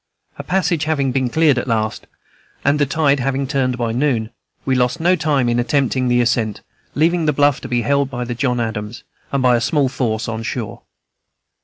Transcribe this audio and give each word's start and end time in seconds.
A 0.39 0.43
passage 0.43 0.85
having 0.85 1.11
been 1.11 1.29
cleared 1.29 1.59
at 1.59 1.67
last, 1.67 2.07
and 2.65 2.79
the 2.79 2.87
tide 2.87 3.19
having 3.19 3.45
turned 3.45 3.77
by 3.77 3.91
noon, 3.91 4.31
we 4.65 4.73
lost 4.73 4.99
no 4.99 5.15
time 5.15 5.47
in 5.47 5.59
attempting 5.59 6.07
the 6.07 6.21
ascent, 6.21 6.61
leaving 6.95 7.27
the 7.27 7.33
bluff 7.33 7.61
to 7.61 7.67
be 7.67 7.83
held 7.83 8.09
by 8.09 8.23
the 8.23 8.33
John 8.33 8.59
Adams, 8.59 9.03
and 9.31 9.43
by 9.43 9.53
the 9.53 9.61
small 9.61 9.89
force 9.89 10.27
on 10.27 10.41
shore. 10.41 10.81